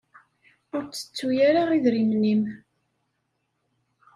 Ur 0.75 0.83
ttettu 0.85 1.27
ara 1.47 1.63
idrimen-im. 1.77 2.43